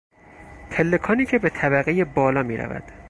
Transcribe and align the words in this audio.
پلکانی 0.71 1.25
که 1.25 1.39
به 1.39 1.49
طبقهی 1.49 2.03
بالا 2.03 2.43
میرود 2.43 2.83